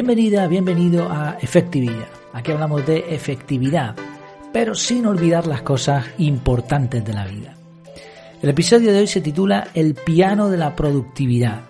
Bienvenida, 0.00 0.46
bienvenido 0.46 1.10
a 1.10 1.38
Efectividad. 1.40 2.06
Aquí 2.32 2.52
hablamos 2.52 2.86
de 2.86 3.12
efectividad, 3.12 3.96
pero 4.52 4.76
sin 4.76 5.06
olvidar 5.06 5.48
las 5.48 5.62
cosas 5.62 6.06
importantes 6.18 7.04
de 7.04 7.12
la 7.12 7.26
vida. 7.26 7.56
El 8.40 8.50
episodio 8.50 8.92
de 8.92 9.00
hoy 9.00 9.08
se 9.08 9.20
titula 9.20 9.66
El 9.74 9.96
piano 9.96 10.50
de 10.50 10.56
la 10.56 10.76
productividad. 10.76 11.62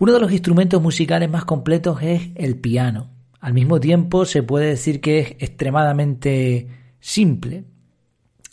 Uno 0.00 0.14
de 0.14 0.18
los 0.18 0.32
instrumentos 0.32 0.82
musicales 0.82 1.30
más 1.30 1.44
completos 1.44 2.02
es 2.02 2.30
el 2.34 2.56
piano. 2.58 3.08
Al 3.38 3.54
mismo 3.54 3.78
tiempo 3.78 4.24
se 4.24 4.42
puede 4.42 4.70
decir 4.70 5.00
que 5.00 5.20
es 5.20 5.30
extremadamente 5.38 6.66
simple. 6.98 7.62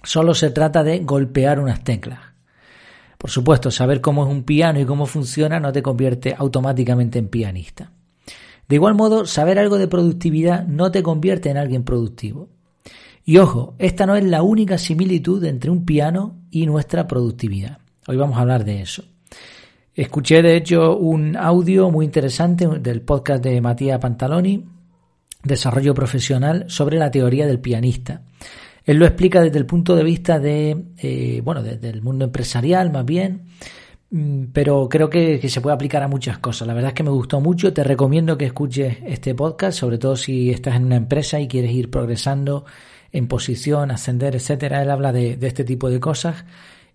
Solo 0.04 0.36
se 0.36 0.52
trata 0.52 0.84
de 0.84 1.00
golpear 1.00 1.60
unas 1.60 1.84
teclas. 1.84 2.20
Por 3.18 3.32
supuesto, 3.32 3.72
saber 3.72 4.00
cómo 4.00 4.26
es 4.26 4.30
un 4.30 4.44
piano 4.44 4.80
y 4.80 4.86
cómo 4.86 5.08
funciona 5.08 5.60
no 5.60 5.72
te 5.72 5.82
convierte 5.82 6.36
automáticamente 6.38 7.18
en 7.18 7.30
pianista. 7.30 7.95
De 8.68 8.76
igual 8.76 8.96
modo, 8.96 9.26
saber 9.26 9.60
algo 9.60 9.78
de 9.78 9.88
productividad 9.88 10.66
no 10.68 10.92
te 10.92 11.04
convierte 11.04 11.50
en 11.50 11.58
alguien 11.58 11.84
productivo. 11.84 12.50
Y 13.24 13.38
ojo, 13.38 13.76
esta 13.80 14.06
no 14.06 14.16
es 14.16 14.24
la 14.24 14.44
única 14.44 14.78
similitud 14.78 15.44
entre 15.46 15.72
un 15.72 15.86
piano 15.86 16.38
y 16.52 16.66
nuestra 16.66 17.08
productividad. 17.08 17.80
Hoy 18.08 18.18
vamos 18.18 18.38
a 18.38 18.42
hablar 18.42 18.66
de 18.66 18.82
eso. 18.82 19.04
Escuché 19.96 20.42
de 20.42 20.58
hecho 20.58 20.98
un 20.98 21.36
audio 21.36 21.90
muy 21.90 22.06
interesante 22.06 22.68
del 22.68 23.02
podcast 23.02 23.44
de 23.44 23.62
Matías 23.62 24.00
Pantaloni, 24.00 24.66
Desarrollo 25.44 25.94
Profesional, 25.94 26.66
sobre 26.68 26.98
la 26.98 27.10
teoría 27.10 27.48
del 27.48 27.60
pianista. 27.60 28.22
Él 28.84 28.98
lo 28.98 29.06
explica 29.06 29.42
desde 29.42 29.58
el 29.58 29.66
punto 29.66 29.96
de 29.96 30.04
vista 30.04 30.38
de, 30.38 30.86
eh, 30.98 31.42
bueno, 31.44 31.64
desde 31.64 31.90
el 31.90 32.02
mundo 32.02 32.26
empresarial 32.26 32.92
más 32.92 33.06
bien, 33.06 33.46
pero 34.54 34.88
creo 34.88 35.10
que, 35.10 35.48
se 35.50 35.62
puede 35.62 35.74
aplicar 35.74 36.02
a 36.02 36.08
muchas 36.08 36.38
cosas. 36.38 36.68
La 36.68 36.74
verdad 36.74 36.90
es 36.90 36.94
que 36.96 37.04
me 37.04 37.10
gustó 37.10 37.42
mucho. 37.42 37.74
Te 37.74 37.84
recomiendo 37.84 38.38
que 38.38 38.46
escuches 38.46 38.98
este 39.06 39.36
podcast, 39.36 39.78
sobre 39.78 39.98
todo 39.98 40.16
si 40.16 40.52
estás 40.52 40.76
en 40.76 40.86
una 40.86 40.96
empresa 40.96 41.40
y 41.40 41.48
quieres 41.48 41.72
ir 41.72 41.90
progresando 41.90 42.66
en 43.12 43.28
posición, 43.28 43.92
ascender, 43.92 44.36
etcétera. 44.36 44.82
Él 44.82 44.92
habla 44.92 45.12
de, 45.12 45.38
este 45.42 45.66
tipo 45.66 45.90
de 45.90 46.00
cosas, 46.00 46.46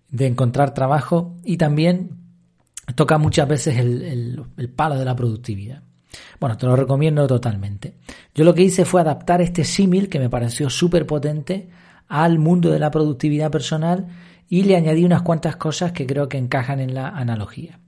de 0.09 0.25
encontrar 0.25 0.73
trabajo 0.73 1.35
y 1.43 1.57
también 1.57 2.17
toca 2.95 3.19
muchas 3.19 3.47
veces 3.47 3.77
el, 3.77 4.43
el 4.57 4.69
palo 4.69 4.97
de 4.97 5.05
la 5.05 5.15
productividad. 5.15 5.83
Bueno, 6.39 6.57
te 6.57 6.65
lo 6.65 6.75
recomiendo 6.75 7.27
totalmente. 7.27 7.97
Yo 8.33 8.43
lo 8.43 8.55
que 8.55 8.63
hice 8.63 8.83
fue 8.83 9.01
adaptar 9.01 9.41
este 9.41 9.63
símil 9.63 10.09
que 10.09 10.19
me 10.19 10.29
pareció 10.29 10.71
súper 10.71 11.05
potente 11.05 11.69
al 12.07 12.39
mundo 12.39 12.71
de 12.71 12.79
la 12.79 12.89
productividad 12.89 13.51
personal 13.51 14.07
y 14.51 14.63
le 14.63 14.75
añadí 14.75 15.05
unas 15.05 15.21
cuantas 15.21 15.55
cosas 15.55 15.93
que 15.93 16.05
creo 16.05 16.27
que 16.27 16.37
encajan 16.37 16.81
en 16.81 16.93
la 16.93 17.07
analogía. 17.07 17.79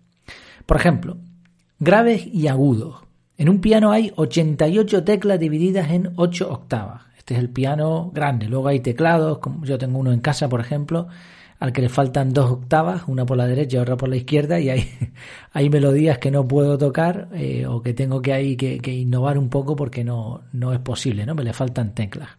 Por 0.65 0.77
ejemplo, 0.77 1.17
graves 1.77 2.25
y 2.25 2.47
agudos. 2.47 3.01
En 3.37 3.49
un 3.49 3.59
piano 3.59 3.91
hay 3.91 4.13
88 4.15 5.03
teclas 5.03 5.41
divididas 5.41 5.91
en 5.91 6.13
8 6.15 6.49
octavas. 6.49 7.01
Este 7.17 7.33
es 7.33 7.41
el 7.41 7.49
piano 7.49 8.11
grande. 8.13 8.47
Luego 8.47 8.69
hay 8.69 8.79
teclados, 8.79 9.39
como 9.39 9.65
yo 9.65 9.77
tengo 9.77 9.99
uno 9.99 10.13
en 10.13 10.21
casa, 10.21 10.47
por 10.47 10.61
ejemplo, 10.61 11.09
al 11.59 11.73
que 11.73 11.81
le 11.81 11.89
faltan 11.89 12.31
dos 12.31 12.49
octavas, 12.49 13.03
una 13.07 13.25
por 13.25 13.35
la 13.35 13.45
derecha 13.45 13.75
y 13.75 13.79
otra 13.81 13.97
por 13.97 14.07
la 14.07 14.15
izquierda, 14.15 14.57
y 14.61 14.69
hay, 14.69 14.89
hay 15.51 15.69
melodías 15.69 16.17
que 16.17 16.31
no 16.31 16.47
puedo 16.47 16.77
tocar 16.77 17.27
eh, 17.33 17.65
o 17.65 17.81
que 17.81 17.93
tengo 17.93 18.21
que, 18.21 18.55
que, 18.55 18.79
que, 18.79 18.93
innovar 18.93 19.37
un 19.37 19.49
poco 19.49 19.75
porque 19.75 20.05
no, 20.05 20.43
no 20.53 20.71
es 20.71 20.79
posible, 20.79 21.25
¿no? 21.25 21.35
Me 21.35 21.43
le 21.43 21.51
faltan 21.51 21.93
teclas. 21.93 22.29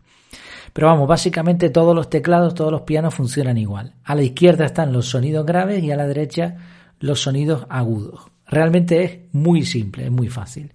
Pero 0.75 0.89
vamos, 0.89 1.06
básicamente 1.06 1.70
todos 1.70 1.94
los 1.94 2.11
teclados, 2.11 2.53
todos 2.53 2.72
los 2.72 2.83
pianos 2.83 3.14
funcionan 3.14 3.56
igual. 3.56 3.94
A 4.03 4.17
la 4.17 4.22
izquierda 4.22 4.67
están 4.67 4.92
los 4.92 5.06
sonidos 5.06 5.47
graves 5.47 5.83
y 5.84 5.92
a 5.92 5.97
la 5.97 6.06
derecha 6.06 6.56
los 6.99 7.21
sonidos 7.21 7.65
agudos. 7.71 8.22
Realmente 8.44 9.04
es 9.04 9.19
muy 9.32 9.65
simple, 9.65 10.06
es 10.06 10.10
muy 10.10 10.28
fácil. 10.28 10.72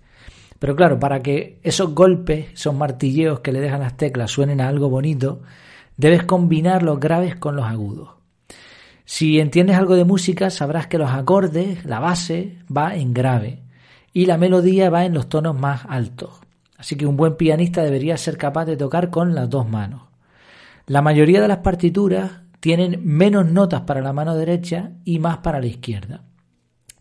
Pero 0.57 0.73
claro, 0.77 0.99
para 1.01 1.21
que 1.21 1.59
esos 1.63 1.93
golpes, 1.93 2.53
esos 2.53 2.73
martilleos 2.73 3.41
que 3.41 3.51
le 3.51 3.59
dejan 3.59 3.81
las 3.81 3.97
teclas 3.97 4.31
suenen 4.31 4.61
a 4.61 4.69
algo 4.69 4.89
bonito, 4.89 5.41
debes 5.97 6.23
combinar 6.23 6.81
los 6.81 6.97
graves 7.01 7.35
con 7.35 7.57
los 7.57 7.65
agudos. 7.65 8.11
Si 9.03 9.37
entiendes 9.41 9.75
algo 9.75 9.95
de 9.95 10.05
música, 10.05 10.49
sabrás 10.49 10.87
que 10.87 10.97
los 10.97 11.11
acordes, 11.11 11.83
la 11.83 11.99
base, 11.99 12.59
va 12.75 12.95
en 12.95 13.13
grave 13.13 13.63
y 14.13 14.27
la 14.27 14.37
melodía 14.37 14.89
va 14.89 15.03
en 15.03 15.13
los 15.13 15.27
tonos 15.27 15.59
más 15.59 15.81
altos. 15.89 16.39
Así 16.79 16.95
que 16.95 17.05
un 17.05 17.17
buen 17.17 17.35
pianista 17.35 17.83
debería 17.83 18.15
ser 18.15 18.37
capaz 18.37 18.63
de 18.63 18.77
tocar 18.77 19.09
con 19.09 19.35
las 19.35 19.49
dos 19.49 19.67
manos. 19.67 20.03
La 20.87 21.01
mayoría 21.01 21.41
de 21.41 21.49
las 21.49 21.57
partituras 21.57 22.31
tienen 22.61 23.01
menos 23.03 23.51
notas 23.51 23.81
para 23.81 24.01
la 24.01 24.13
mano 24.13 24.33
derecha 24.33 24.93
y 25.03 25.19
más 25.19 25.39
para 25.39 25.59
la 25.59 25.65
izquierda. 25.65 26.23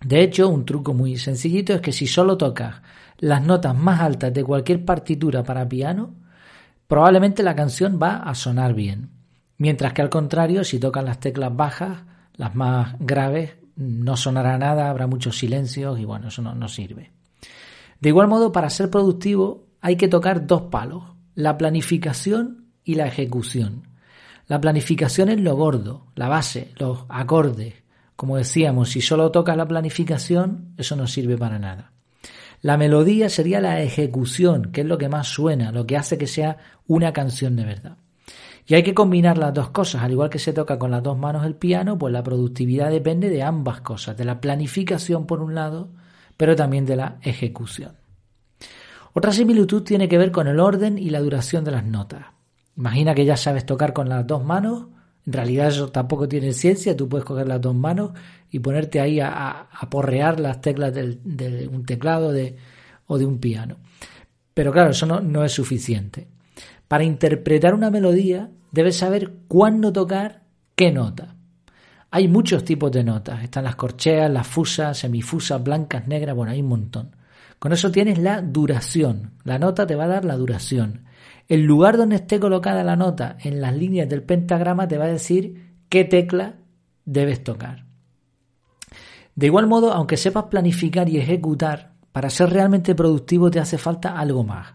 De 0.05 0.21
hecho, 0.21 0.49
un 0.49 0.65
truco 0.65 0.94
muy 0.94 1.17
sencillito 1.17 1.72
es 1.75 1.81
que 1.81 1.93
si 1.93 2.09
solo 2.09 2.37
tocas 2.37 2.83
las 3.19 3.41
notas 3.44 3.77
más 3.77 4.00
altas 4.00 4.34
de 4.34 4.43
cualquier 4.43 4.84
partitura 4.84 5.44
para 5.44 5.69
piano, 5.69 6.17
probablemente 6.88 7.44
la 7.44 7.55
canción 7.55 8.00
va 8.03 8.17
a 8.17 8.34
sonar 8.34 8.75
bien. 8.75 9.11
Mientras 9.59 9.93
que 9.93 10.03
al 10.03 10.11
contrario, 10.11 10.65
si 10.65 10.81
tocas 10.81 11.05
las 11.05 11.21
teclas 11.21 11.55
bajas, 11.55 11.99
las 12.34 12.53
más 12.56 12.97
graves, 12.99 13.53
no 13.77 14.17
sonará 14.17 14.59
nada, 14.59 14.91
habrá 14.91 15.06
muchos 15.06 15.38
silencios 15.38 16.00
y 16.00 16.05
bueno, 16.05 16.28
eso 16.28 16.43
no, 16.43 16.56
no 16.56 16.67
sirve. 16.67 17.12
De 18.00 18.09
igual 18.09 18.27
modo, 18.27 18.50
para 18.50 18.71
ser 18.71 18.91
productivo 18.91 19.68
hay 19.88 19.97
que 19.97 20.09
tocar 20.09 20.47
dos 20.47 20.65
palos, 20.65 21.03
la 21.34 21.56
planificación 21.56 22.66
y 22.84 22.97
la 22.97 23.06
ejecución. 23.06 23.88
La 24.47 24.60
planificación 24.60 25.31
es 25.31 25.41
lo 25.41 25.56
gordo, 25.56 26.09
la 26.15 26.28
base, 26.28 26.72
los 26.76 27.06
acordes. 27.09 27.72
Como 28.15 28.37
decíamos, 28.37 28.91
si 28.91 29.00
solo 29.00 29.31
tocas 29.31 29.56
la 29.56 29.66
planificación, 29.66 30.75
eso 30.76 30.94
no 30.94 31.06
sirve 31.06 31.38
para 31.38 31.59
nada. 31.59 31.93
La 32.60 32.76
melodía 32.76 33.31
sería 33.31 33.62
la 33.62 33.81
ejecución, 33.81 34.72
que 34.72 34.82
es 34.82 34.87
lo 34.87 34.99
que 34.99 35.09
más 35.09 35.28
suena, 35.28 35.72
lo 35.72 35.87
que 35.87 35.97
hace 35.97 36.19
que 36.19 36.26
sea 36.26 36.59
una 36.87 37.15
canción 37.15 37.56
de 37.56 37.65
verdad. 37.65 37.97
Y 38.66 38.75
hay 38.75 38.82
que 38.82 38.93
combinar 38.93 39.38
las 39.38 39.55
dos 39.55 39.70
cosas, 39.70 40.03
al 40.03 40.12
igual 40.12 40.28
que 40.28 40.38
se 40.38 40.53
toca 40.53 40.78
con 40.78 40.91
las 40.91 41.03
dos 41.03 41.16
manos 41.16 41.47
el 41.47 41.55
piano, 41.55 41.97
pues 41.97 42.12
la 42.12 42.22
productividad 42.22 42.91
depende 42.91 43.31
de 43.31 43.43
ambas 43.43 43.81
cosas, 43.81 44.19
de 44.19 44.26
la 44.26 44.43
planificación 44.43 45.26
por 45.26 45.41
un 45.41 45.55
lado, 45.55 45.88
pero 46.37 46.55
también 46.55 46.84
de 46.84 46.97
la 46.97 47.16
ejecución. 47.22 47.98
Otra 49.19 49.33
similitud 49.33 49.83
tiene 49.83 50.09
que 50.09 50.17
ver 50.17 50.31
con 50.31 50.47
el 50.47 50.61
orden 50.61 50.97
y 50.97 51.11
la 51.11 51.19
duración 51.19 51.65
de 51.65 51.73
las 51.73 51.84
notas. 51.84 52.27
Imagina 52.77 53.17
que 53.17 53.25
ya 53.25 53.37
sabes 53.37 53.67
tocar 53.67 53.93
con 53.93 54.09
las 54.09 54.25
dos 54.25 54.45
manos. 54.45 54.87
En 55.27 55.33
realidad 55.33 55.67
eso 55.67 55.89
tampoco 55.91 56.29
tiene 56.29 56.53
ciencia. 56.53 56.97
Tú 56.97 57.09
puedes 57.09 57.25
coger 57.25 57.49
las 57.49 57.61
dos 57.61 57.75
manos 57.75 58.12
y 58.49 58.61
ponerte 58.61 59.01
ahí 59.01 59.19
a, 59.19 59.69
porrear 59.91 60.39
las 60.39 60.61
teclas 60.61 60.95
de 60.95 61.69
un 61.69 61.84
teclado 61.84 62.33
o 63.09 63.19
de 63.19 63.27
un 63.27 63.41
piano. 63.41 63.79
Pero 64.55 64.71
claro, 64.71 64.91
eso 64.91 65.05
no, 65.05 65.19
no 65.21 65.45
es 65.45 65.50
suficiente. 65.50 66.29
Para 66.87 67.03
interpretar 67.03 67.75
una 67.75 67.91
melodía 67.91 68.50
debes 68.71 68.99
saber 68.99 69.33
cuándo 69.49 69.93
tocar 69.93 70.43
qué 70.77 70.93
nota. 70.93 71.35
Hay 72.12 72.29
muchos 72.29 72.62
tipos 72.62 72.93
de 72.93 73.03
notas. 73.03 73.43
Están 73.43 73.65
las 73.65 73.75
corcheas, 73.75 74.31
las 74.31 74.47
fusas, 74.47 74.97
semifusas, 74.97 75.61
blancas, 75.61 76.06
negras. 76.06 76.37
Bueno, 76.37 76.53
hay 76.53 76.61
un 76.61 76.69
montón. 76.69 77.18
Con 77.59 77.73
eso 77.73 77.91
tienes 77.91 78.19
la 78.19 78.41
duración. 78.41 79.33
La 79.45 79.59
nota 79.59 79.87
te 79.87 79.97
va 79.97 80.05
a 80.05 80.09
dar 80.09 80.25
la 80.25 80.37
duración. 80.37 81.05
El 81.49 81.65
lugar 81.65 81.97
donde 81.97 82.17
esté 82.17 82.39
colocada 82.39 82.85
la 82.85 82.97
nota 82.97 83.37
en 83.41 83.61
las 83.61 83.77
líneas 83.77 84.09
del 84.09 84.23
pentagrama 84.23 84.87
te 84.87 84.99
va 84.99 85.07
a 85.07 85.13
decir 85.13 85.73
qué 85.89 86.05
tecla 86.05 86.57
debes 87.05 87.43
tocar. 87.43 87.87
De 89.35 89.47
igual 89.47 89.67
modo, 89.67 89.93
aunque 89.93 90.17
sepas 90.17 90.45
planificar 90.45 91.09
y 91.09 91.17
ejecutar, 91.17 91.93
para 92.13 92.31
ser 92.31 92.51
realmente 92.51 92.95
productivo 92.95 93.51
te 93.51 93.61
hace 93.61 93.79
falta 93.79 94.19
algo 94.19 94.45
más. 94.45 94.75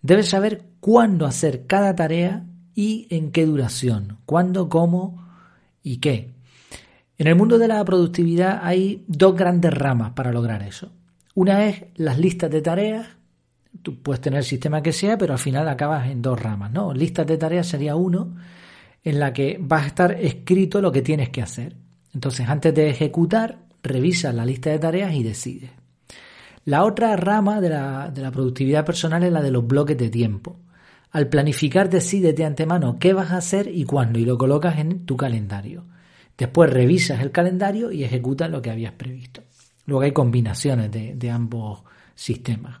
Debes 0.00 0.28
saber 0.28 0.62
cuándo 0.80 1.26
hacer 1.26 1.66
cada 1.66 1.94
tarea 1.94 2.46
y 2.74 3.08
en 3.10 3.32
qué 3.32 3.44
duración, 3.46 4.18
cuándo, 4.24 4.68
cómo 4.68 5.26
y 5.82 5.98
qué. 5.98 6.34
En 7.18 7.26
el 7.26 7.34
mundo 7.34 7.58
de 7.58 7.68
la 7.68 7.84
productividad 7.84 8.60
hay 8.62 9.04
dos 9.08 9.34
grandes 9.34 9.74
ramas 9.74 10.12
para 10.12 10.32
lograr 10.32 10.62
eso. 10.62 10.92
Una 11.36 11.66
es 11.66 11.84
las 11.96 12.18
listas 12.18 12.50
de 12.50 12.62
tareas. 12.62 13.06
Tú 13.82 14.02
puedes 14.02 14.22
tener 14.22 14.38
el 14.38 14.44
sistema 14.44 14.82
que 14.82 14.92
sea, 14.92 15.18
pero 15.18 15.34
al 15.34 15.38
final 15.38 15.68
acabas 15.68 16.08
en 16.08 16.22
dos 16.22 16.40
ramas, 16.40 16.72
¿no? 16.72 16.94
Listas 16.94 17.26
de 17.26 17.36
tareas 17.36 17.66
sería 17.66 17.94
uno 17.94 18.34
en 19.04 19.20
la 19.20 19.34
que 19.34 19.58
vas 19.60 19.84
a 19.84 19.86
estar 19.88 20.12
escrito 20.12 20.80
lo 20.80 20.90
que 20.90 21.02
tienes 21.02 21.28
que 21.28 21.42
hacer. 21.42 21.76
Entonces, 22.14 22.48
antes 22.48 22.74
de 22.74 22.88
ejecutar, 22.88 23.58
revisas 23.82 24.34
la 24.34 24.46
lista 24.46 24.70
de 24.70 24.78
tareas 24.78 25.12
y 25.12 25.22
decides. 25.22 25.70
La 26.64 26.84
otra 26.84 27.14
rama 27.16 27.60
de 27.60 27.68
la, 27.68 28.10
de 28.10 28.22
la 28.22 28.30
productividad 28.30 28.86
personal 28.86 29.22
es 29.22 29.30
la 29.30 29.42
de 29.42 29.50
los 29.50 29.66
bloques 29.66 29.98
de 29.98 30.08
tiempo. 30.08 30.56
Al 31.10 31.28
planificar, 31.28 31.90
decides 31.90 32.34
de 32.34 32.46
antemano 32.46 32.96
qué 32.98 33.12
vas 33.12 33.32
a 33.32 33.36
hacer 33.36 33.68
y 33.68 33.84
cuándo, 33.84 34.18
y 34.18 34.24
lo 34.24 34.38
colocas 34.38 34.78
en 34.78 35.04
tu 35.04 35.18
calendario. 35.18 35.84
Después 36.38 36.70
revisas 36.70 37.20
el 37.20 37.30
calendario 37.30 37.92
y 37.92 38.04
ejecutas 38.04 38.50
lo 38.50 38.62
que 38.62 38.70
habías 38.70 38.92
previsto. 38.92 39.42
Luego 39.86 40.02
hay 40.02 40.12
combinaciones 40.12 40.90
de, 40.90 41.30
ambos 41.30 41.82
sistemas. 42.14 42.80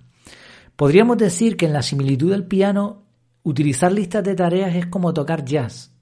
Podríamos 0.74 1.16
decir 1.16 1.56
que 1.56 1.66
en 1.66 1.72
la 1.72 1.82
similitud 1.82 2.30
del 2.30 2.44
piano, 2.44 3.04
utilizar 3.44 3.92
listas 3.92 4.24
de 4.24 4.34
tareas 4.34 4.74
es 4.74 4.86
como 4.86 5.14
tocar 5.14 5.44
jazz. 5.44 5.92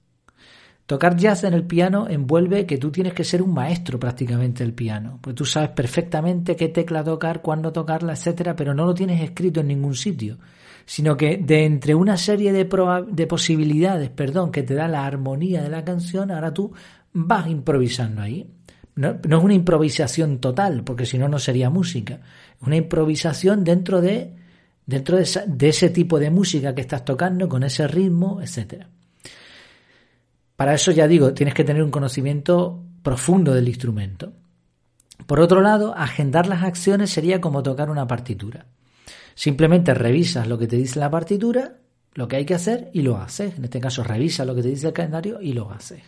Tocar 0.85 1.15
jazz 1.15 1.43
en 1.43 1.53
el 1.53 1.63
piano 1.63 2.07
envuelve 2.09 2.65
que 2.65 2.77
tú 2.77 2.91
tienes 2.91 3.13
que 3.13 3.23
ser 3.23 3.41
un 3.41 3.53
maestro 3.53 3.99
prácticamente 3.99 4.63
del 4.63 4.73
piano, 4.73 5.17
pues 5.21 5.35
tú 5.35 5.43
sabes 5.43 5.69
perfectamente 5.69 6.55
qué 6.55 6.67
tecla 6.69 7.03
tocar, 7.03 7.41
cuándo 7.41 7.71
tocarla, 7.71 8.13
etcétera, 8.13 8.55
pero 8.55 8.75
no 8.75 8.85
lo 8.85 8.93
tienes 8.93 9.19
escrito 9.21 9.61
en 9.61 9.69
ningún 9.69 9.95
sitio, 9.95 10.37
sino 10.85 11.17
que 11.17 11.37
de 11.37 11.65
entre 11.65 11.95
una 11.95 12.17
serie 12.17 12.53
de, 12.53 12.69
de 13.07 13.27
posibilidades, 13.27 14.11
perdón, 14.11 14.51
que 14.51 14.61
te 14.61 14.75
da 14.75 14.87
la 14.87 15.07
armonía 15.07 15.63
de 15.63 15.69
la 15.69 15.83
canción, 15.83 16.29
ahora 16.29 16.53
tú 16.53 16.71
vas 17.13 17.47
improvisando 17.47 18.21
ahí. 18.21 18.47
No, 18.95 19.09
es 19.09 19.43
una 19.43 19.53
improvisación 19.53 20.39
total, 20.39 20.83
porque 20.83 21.05
si 21.05 21.17
no, 21.17 21.27
no 21.27 21.39
sería 21.39 21.69
música. 21.69 22.21
Una 22.61 22.77
improvisación 22.77 23.63
dentro 23.63 24.01
de, 24.01 24.33
dentro 24.85 25.17
de, 25.17 25.27
de 25.47 25.69
ese 25.69 25.89
tipo 25.89 26.19
de 26.19 26.29
música 26.29 26.73
que 26.73 26.81
estás 26.81 27.03
tocando, 27.03 27.49
con 27.49 27.63
ese 27.63 27.87
ritmo, 27.87 28.41
etcétera. 28.41 28.89
Para 30.55 30.73
eso 30.73 30.91
ya 30.91 31.07
digo, 31.07 31.33
tienes 31.33 31.53
que 31.53 31.65
tener 31.65 31.83
un 31.83 31.91
conocimiento 31.91 32.81
profundo 33.03 33.53
del 33.53 33.67
instrumento. 33.67 34.33
Por 35.27 35.39
otro 35.39 35.61
lado, 35.61 35.93
agendar 35.95 36.47
las 36.47 36.63
acciones 36.63 37.09
sería 37.09 37.41
como 37.41 37.63
tocar 37.63 37.89
una 37.89 38.07
partitura. 38.07 38.65
Simplemente 39.33 39.93
revisas 39.93 40.47
lo 40.47 40.57
que 40.57 40.67
te 40.67 40.77
dice 40.77 40.99
la 40.99 41.11
partitura, 41.11 41.77
lo 42.13 42.27
que 42.27 42.37
hay 42.37 42.45
que 42.45 42.53
hacer 42.53 42.89
y 42.93 43.01
lo 43.01 43.17
haces. 43.17 43.57
En 43.57 43.65
este 43.65 43.81
caso, 43.81 44.03
revisas 44.03 44.47
lo 44.47 44.55
que 44.55 44.61
te 44.61 44.69
dice 44.69 44.87
el 44.87 44.93
calendario 44.93 45.41
y 45.41 45.53
lo 45.53 45.69
haces. 45.71 46.01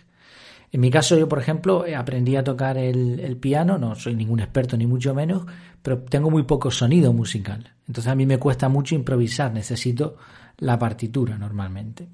En 0.71 0.81
mi 0.81 0.91
caso, 0.91 1.17
yo, 1.17 1.29
por 1.29 1.39
ejemplo, 1.39 1.85
aprendí 1.95 2.35
a 2.35 2.43
tocar 2.43 2.77
el, 2.77 3.37
piano, 3.37 3.77
no 3.77 3.95
soy 3.95 4.15
ningún 4.15 4.41
experto 4.41 4.75
ni 4.75 4.85
mucho 4.85 5.13
menos, 5.15 5.45
pero 5.81 5.99
tengo 5.99 6.29
muy 6.29 6.43
poco 6.43 6.71
sonido 6.71 7.13
musical. 7.13 7.73
Entonces 7.87 8.11
a 8.11 8.15
mí 8.15 8.25
me 8.25 8.37
cuesta 8.37 8.67
mucho 8.67 8.93
improvisar, 8.93 9.53
necesito 9.53 10.17
la 10.57 10.77
partitura 10.77 11.37
normalmente. 11.37 12.09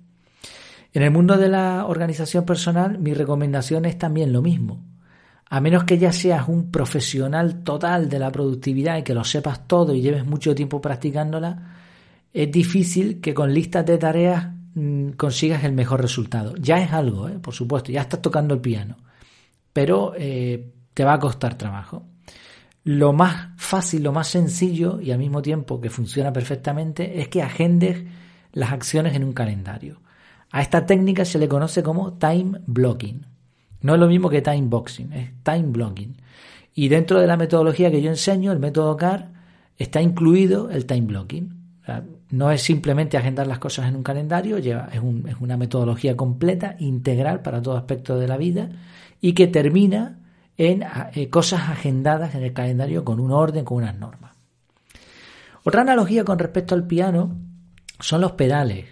En 0.94 1.02
el 1.02 1.10
mundo 1.10 1.38
de 1.38 1.50
la 1.50 1.88
organización 1.88 2.46
personal, 2.46 3.00
mi 3.00 3.16
recomendación 3.16 3.86
es 3.86 3.98
también 3.98 4.32
lo 4.32 4.44
mismo. 4.44 4.84
A 5.50 5.60
menos 5.60 5.86
que 5.86 5.98
ya 5.98 6.12
seas 6.12 6.48
un 6.48 6.70
profesional 6.70 7.64
total 7.64 8.08
de 8.10 8.20
la 8.20 8.32
productividad 8.32 8.98
y 8.98 9.04
que 9.04 9.16
lo 9.16 9.24
sepas 9.24 9.68
todo 9.68 9.96
y 9.96 10.02
lleves 10.02 10.26
mucho 10.26 10.54
tiempo 10.54 10.80
practicándola, 10.80 11.74
es 12.32 12.52
difícil 12.52 13.20
que 13.20 13.34
con 13.34 13.52
listas 13.52 13.86
de 13.86 13.98
tareas 13.98 14.48
consigas 15.18 15.64
el 15.64 15.74
mejor 15.74 16.02
resultado. 16.02 16.56
Ya 16.58 16.80
es 16.80 16.92
algo, 16.92 17.30
¿eh? 17.30 17.40
por 17.40 17.54
supuesto, 17.54 17.92
ya 17.92 18.02
estás 18.02 18.22
tocando 18.22 18.54
el 18.54 18.62
piano, 18.62 18.98
pero 19.72 20.14
eh, 20.18 20.74
te 20.94 21.04
va 21.04 21.14
a 21.14 21.20
costar 21.20 21.58
trabajo. 21.58 22.08
Lo 22.84 23.14
más 23.14 23.50
fácil, 23.58 24.04
lo 24.04 24.12
más 24.12 24.28
sencillo 24.28 25.00
y 25.00 25.12
al 25.12 25.20
mismo 25.20 25.42
tiempo 25.42 25.80
que 25.80 25.90
funciona 25.90 26.34
perfectamente 26.34 27.22
es 27.22 27.30
que 27.30 27.42
agendes 27.42 28.04
las 28.52 28.72
acciones 28.72 29.16
en 29.16 29.24
un 29.24 29.34
calendario. 29.34 30.02
A 30.52 30.62
esta 30.62 30.86
técnica 30.86 31.26
se 31.26 31.40
le 31.40 31.48
conoce 31.48 31.82
como 31.82 32.14
time 32.14 32.60
blocking. 32.68 33.26
No 33.82 33.94
es 33.94 34.00
lo 34.00 34.08
mismo 34.08 34.30
que 34.30 34.42
time 34.42 34.68
boxing, 34.68 35.14
es 35.14 35.32
time 35.44 35.68
blocking. 35.68 36.18
Y 36.76 36.90
dentro 36.90 37.20
de 37.20 37.28
la 37.28 37.38
metodología 37.38 37.92
que 37.92 38.02
yo 38.02 38.10
enseño, 38.10 38.52
el 38.52 38.60
método 38.60 38.98
CAR, 38.98 39.32
está 39.78 40.02
incluido 40.02 40.70
el 40.70 40.86
time 40.86 41.08
blocking. 41.08 41.63
No 42.30 42.52
es 42.52 42.62
simplemente 42.62 43.18
agendar 43.18 43.48
las 43.48 43.60
cosas 43.60 43.88
en 43.88 43.96
un 43.96 44.04
calendario, 44.04 44.58
lleva, 44.60 44.90
es, 44.94 45.02
es 45.28 45.36
una 45.40 45.58
metodología 45.58 46.16
completa, 46.16 46.76
integral 46.80 47.42
para 47.42 47.62
todo 47.62 47.76
aspecto 47.76 48.18
de 48.18 48.28
la 48.28 48.38
vida 48.38 48.70
y 49.20 49.34
que 49.34 49.48
termina 49.48 50.20
en 50.58 50.84
eh, 51.14 51.30
cosas 51.30 51.70
agendadas 51.70 52.36
en 52.36 52.44
el 52.44 52.54
calendario 52.54 53.04
con 53.04 53.20
un 53.20 53.32
orden, 53.32 53.66
con 53.66 53.78
unas 53.78 53.98
normas. 53.98 54.34
Otra 55.64 55.82
analogía 55.82 56.24
con 56.24 56.40
respecto 56.40 56.76
al 56.76 56.86
piano 56.86 57.36
son 58.00 58.22
los 58.22 58.34
pedales. 58.34 58.86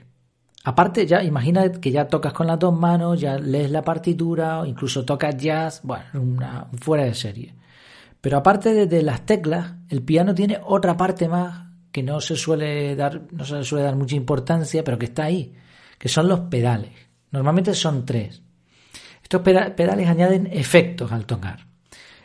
Aparte, 0.64 1.06
ya 1.08 1.24
imagina 1.24 1.72
que 1.72 1.92
ya 1.92 2.08
tocas 2.08 2.34
con 2.34 2.48
las 2.48 2.60
dos 2.60 2.78
manos, 2.78 3.20
ya 3.20 3.38
lees 3.38 3.72
la 3.72 3.82
partitura, 3.82 4.62
o 4.62 4.66
incluso 4.66 5.04
tocas 5.04 5.36
jazz, 5.38 5.82
bueno, 5.84 6.06
una, 6.14 6.68
fuera 6.80 7.04
de 7.04 7.16
serie. 7.16 7.56
Pero 8.22 8.38
aparte 8.38 8.86
de, 8.86 9.02
las 9.02 9.26
teclas, 9.26 9.74
el 9.90 10.04
piano 10.04 10.36
tiene 10.36 10.60
otra 10.64 10.96
parte 10.96 11.28
más 11.28 11.71
que 11.92 12.04
no 12.04 12.22
se 12.22 12.36
suele 12.36 12.96
dar, 12.96 13.24
no 13.32 13.46
se 13.46 13.56
le 13.56 13.64
suele 13.64 13.86
dar 13.86 13.96
mucha 13.96 14.16
importancia, 14.16 14.84
pero 14.84 14.98
que 14.98 15.06
está 15.06 15.26
ahí, 15.26 15.54
que 15.98 16.10
son 16.10 16.28
los 16.28 16.42
pedales. 16.42 16.92
Normalmente 17.32 17.74
son 17.74 18.06
tres. 18.06 18.42
Estos 19.24 19.42
pedales 19.42 20.08
añaden 20.08 20.48
efectos 20.52 21.12
al 21.12 21.26
tocar. 21.26 21.66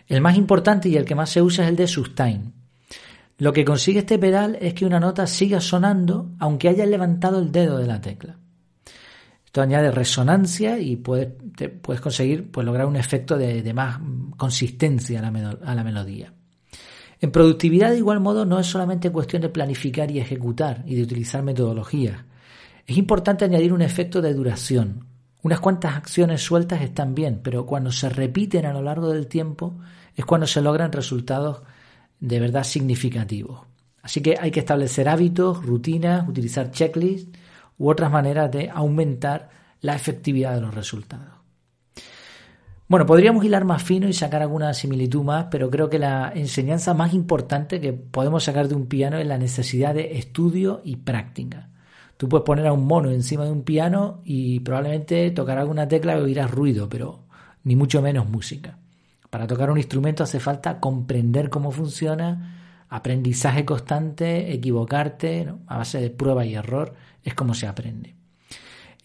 El 0.09 0.21
más 0.21 0.37
importante 0.37 0.89
y 0.89 0.97
el 0.97 1.05
que 1.05 1.15
más 1.15 1.31
se 1.31 1.43
usa 1.43 1.65
es 1.65 1.71
el 1.71 1.77
de 1.77 1.87
sustain, 1.87 2.53
lo 3.39 3.53
que 3.53 3.65
consigue 3.65 3.99
este 3.99 4.19
pedal 4.19 4.57
es 4.61 4.73
que 4.73 4.87
una 4.87 4.99
nota 4.99 5.27
siga 5.27 5.61
sonando 5.61 6.31
aunque 6.39 6.69
hayas 6.69 6.89
levantado 6.89 7.39
el 7.39 7.53
dedo 7.53 7.77
de 7.77 7.87
la 7.87 8.01
tecla. 8.01 8.39
Esto 9.45 9.61
añade 9.61 9.91
resonancia 9.91 10.79
y 10.79 10.97
puedes, 10.97 11.29
puedes 11.83 12.01
conseguir 12.01 12.51
pues, 12.51 12.65
lograr 12.65 12.87
un 12.87 12.97
efecto 12.97 13.37
de, 13.37 13.75
más 13.75 14.01
consistencia 14.37 15.19
a 15.19 15.31
la, 15.31 15.51
a 15.65 15.75
la 15.75 15.85
melodía. 15.85 16.33
En 17.21 17.31
productividad, 17.31 17.91
de 17.91 17.99
igual 17.99 18.21
modo, 18.21 18.45
no 18.45 18.59
es 18.59 18.67
solamente 18.67 19.11
cuestión 19.11 19.43
de 19.43 19.49
planificar 19.49 20.11
y 20.11 20.19
ejecutar 20.19 20.83
y 20.87 20.97
de 20.97 21.03
utilizar 21.03 21.43
metodologías. 21.43 22.25
Es 22.87 22.97
importante 22.99 23.45
añadir 23.45 23.73
un 23.73 23.83
efecto 23.83 24.21
de 24.21 24.35
duración. 24.35 25.07
Unas 25.43 25.61
cuantas 25.61 25.97
acciones 25.97 26.43
sueltas 26.43 26.83
están 26.83 27.15
bien, 27.15 27.41
pero 27.43 27.67
cuando 27.67 27.91
se 27.91 28.09
repiten 28.09 28.67
a 28.67 28.73
lo 28.73 28.83
largo 28.83 29.13
del 29.13 29.29
tiempo 29.29 29.79
es 30.15 30.25
cuando 30.25 30.47
se 30.47 30.61
logran 30.61 30.93
resultados 30.93 31.63
de 32.21 32.41
verdad 32.41 32.65
significativo. 32.65 33.67
Así 34.03 34.21
que 34.21 34.37
hay 34.41 34.51
que 34.51 34.61
establecer 34.61 35.09
hábitos, 35.09 35.65
rutinas, 35.65 36.29
utilizar 36.29 36.71
checklists 36.71 37.39
u 37.79 37.89
otras 37.89 38.11
maneras 38.11 38.51
de 38.51 38.71
aumentar 38.71 39.51
la 39.81 39.95
efectividad 39.95 40.55
de 40.55 40.61
los 40.61 40.75
resultados. 40.75 41.36
Bueno, 42.89 43.05
podríamos 43.05 43.45
hilar 43.45 43.65
más 43.65 43.83
fino 43.83 44.09
y 44.09 44.13
sacar 44.13 44.43
alguna 44.43 44.73
similitud 44.73 45.25
más, 45.25 45.47
pero 45.51 45.71
creo 45.71 45.91
que 45.91 45.99
la 45.99 46.31
enseñanza 46.33 46.95
más 46.95 47.15
importante 47.15 47.81
que 47.81 47.93
podemos 47.93 48.45
sacar 48.45 48.69
de 48.69 48.77
un 48.77 48.87
piano 48.87 49.19
es 49.19 49.27
la 49.27 49.39
necesidad 49.39 49.93
de 49.93 50.19
estudio 50.19 50.83
y 50.85 50.95
práctica. 50.95 51.69
Tú 52.17 52.29
puedes 52.29 52.45
poner 52.45 52.65
a 52.69 52.73
un 52.73 52.87
mono 52.87 53.11
encima 53.11 53.45
de 53.45 53.51
un 53.51 53.65
piano 53.65 54.21
y 54.25 54.61
probablemente 54.61 55.33
tocar 55.33 55.59
alguna 55.59 55.89
tecla 55.89 56.17
y 56.17 56.21
oirás 56.21 56.49
ruido, 56.53 56.89
pero 56.89 57.25
ni 57.65 57.75
mucho 57.75 58.01
menos 58.01 58.29
música. 58.29 58.79
Para 59.31 59.49
tocar 59.49 59.69
un 59.69 59.79
instrumento 59.79 60.23
hace 60.23 60.39
falta 60.39 60.79
comprender 60.79 61.51
cómo 61.51 61.73
funciona, 61.73 62.85
aprendizaje 62.89 63.65
constante, 63.65 64.53
equivocarte, 64.53 65.53
a 65.67 65.79
base 65.79 66.01
de 66.01 66.11
prueba 66.11 66.47
y 66.47 66.55
error, 66.55 66.95
es 67.25 67.35
como 67.35 67.53
se 67.53 67.67
aprende. 67.67 68.15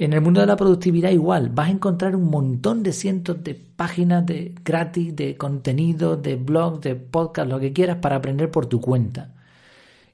En 0.01 0.13
el 0.13 0.21
mundo 0.21 0.41
de 0.41 0.47
la 0.47 0.55
productividad 0.55 1.11
igual, 1.11 1.49
vas 1.49 1.67
a 1.67 1.73
encontrar 1.73 2.15
un 2.15 2.27
montón 2.27 2.81
de 2.81 2.91
cientos 2.91 3.43
de 3.43 3.53
páginas 3.53 4.25
de 4.25 4.55
gratis, 4.65 5.15
de 5.15 5.37
contenido, 5.37 6.17
de 6.17 6.37
blog, 6.37 6.81
de 6.81 6.95
podcast, 6.95 7.47
lo 7.47 7.59
que 7.59 7.71
quieras 7.71 7.97
para 7.97 8.15
aprender 8.15 8.49
por 8.49 8.65
tu 8.65 8.81
cuenta. 8.81 9.35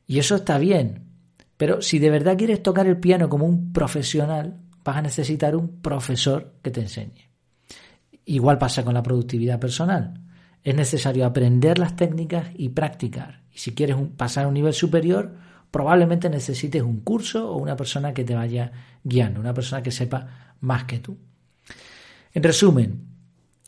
Y 0.05 0.19
eso 0.19 0.35
está 0.35 0.57
bien, 0.57 1.05
pero 1.55 1.81
si 1.81 1.99
de 1.99 2.09
verdad 2.09 2.37
quieres 2.37 2.61
tocar 2.61 2.85
el 2.85 2.97
piano 2.97 3.29
como 3.29 3.45
un 3.45 3.71
profesional, 3.71 4.59
vas 4.83 4.97
a 4.97 5.03
necesitar 5.03 5.55
un 5.55 5.81
profesor 5.81 6.55
que 6.61 6.71
te 6.71 6.81
enseñe. 6.81 7.29
Igual 8.25 8.57
pasa 8.57 8.83
con 8.83 8.93
la 8.93 9.03
productividad 9.03 9.57
personal. 9.57 10.21
Es 10.65 10.75
necesario 10.75 11.25
aprender 11.25 11.79
las 11.79 11.95
técnicas 11.95 12.49
y 12.57 12.67
practicar. 12.67 13.43
Y 13.53 13.59
si 13.59 13.73
quieres 13.73 13.95
pasar 14.17 14.43
a 14.43 14.47
un 14.49 14.55
nivel 14.55 14.73
superior, 14.73 15.46
probablemente 15.71 16.29
necesites 16.29 16.81
un 16.81 17.01
curso 17.01 17.51
o 17.51 17.57
una 17.57 17.75
persona 17.75 18.13
que 18.13 18.23
te 18.23 18.35
vaya 18.35 18.71
guiando, 19.03 19.39
una 19.39 19.53
persona 19.53 19.83
que 19.83 19.91
sepa 19.91 20.55
más 20.61 20.85
que 20.85 20.99
tú. 20.99 21.17
En 22.33 22.43
resumen, 22.43 23.07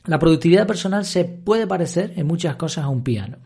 la 0.06 0.20
productividad 0.20 0.68
personal 0.68 1.06
se 1.06 1.25
puede 1.25 1.68
parecer 1.68 2.13
en 2.15 2.27
muchas 2.27 2.56
cosas 2.56 2.86
a 2.86 2.89
un 2.89 3.03
piano. 3.03 3.38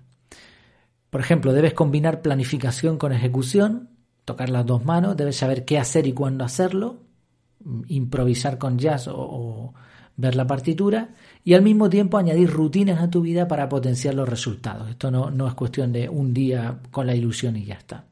Por 1.10 1.22
ejemplo, 1.22 1.54
debes 1.54 1.74
combinar 1.74 2.22
planificación 2.22 2.98
con 2.98 3.12
ejecución, 3.12 3.90
tocar 4.26 4.50
las 4.50 4.66
dos 4.66 4.84
manos, 4.86 5.18
debes 5.18 5.38
saber 5.38 5.66
qué 5.66 5.78
hacer 5.78 6.08
y 6.08 6.14
cuándo 6.14 6.44
hacerlo, 6.44 7.04
improvisar 7.88 8.58
con 8.58 8.78
jazz 8.78 9.08
o, 9.08 9.74
ver 10.16 10.36
la 10.36 10.46
partitura 10.46 11.10
y 11.44 11.56
al 11.56 11.64
mismo 11.64 11.90
tiempo 11.90 12.18
añadir 12.18 12.50
rutinas 12.50 13.02
a 13.02 13.10
tu 13.10 13.22
vida 13.22 13.48
para 13.48 13.68
potenciar 13.68 14.14
los 14.14 14.30
resultados. 14.30 14.90
Esto 14.90 15.10
no, 15.10 15.32
no 15.32 15.48
es 15.48 15.56
cuestión 15.56 15.92
de 15.92 16.08
un 16.08 16.34
día 16.34 16.80
con 16.92 17.08
la 17.08 17.16
ilusión 17.16 17.56
y 17.56 17.66
ya 17.66 17.76
está. 17.76 18.06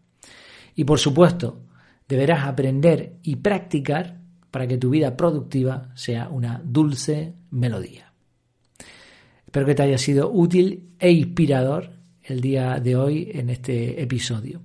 Y 0.76 0.84
por 0.84 1.00
supuesto, 1.00 1.62
deberás 2.08 2.46
aprender 2.46 3.18
y 3.24 3.38
practicar 3.38 4.20
para 4.52 4.68
que 4.68 4.78
tu 4.78 4.90
vida 4.90 5.16
productiva 5.16 5.90
sea 5.96 6.30
una 6.30 6.62
dulce 6.64 7.34
melodía. 7.52 8.12
Espero 9.46 9.66
que 9.66 9.76
te 9.76 9.84
haya 9.84 9.98
sido 9.98 10.32
útil 10.32 10.92
e 11.00 11.12
inspirador 11.12 11.92
el 12.24 12.42
día 12.42 12.80
de 12.80 12.96
hoy 12.96 13.32
en 13.34 13.50
este 13.50 14.02
episodio. 14.02 14.62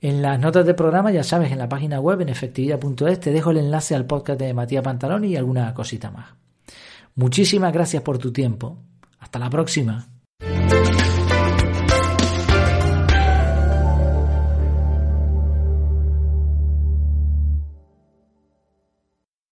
En 0.00 0.22
las 0.22 0.40
notas 0.40 0.64
del 0.64 0.74
programa, 0.74 1.10
ya 1.10 1.22
sabes, 1.22 1.52
en 1.52 1.58
la 1.58 1.68
página 1.68 2.00
web 2.00 2.22
en 2.22 2.30
efectividad.es 2.30 3.20
te 3.20 3.32
dejo 3.32 3.50
el 3.50 3.58
enlace 3.58 3.94
al 3.94 4.06
podcast 4.06 4.40
de 4.40 4.54
Matías 4.54 4.82
Pantalón 4.82 5.24
y 5.24 5.36
alguna 5.36 5.74
cosita 5.74 6.10
más. 6.10 6.30
Muchísimas 7.16 7.72
gracias 7.72 8.02
por 8.02 8.18
tu 8.18 8.32
tiempo. 8.32 8.78
Hasta 9.18 9.38
la 9.38 9.50
próxima. 9.50 10.08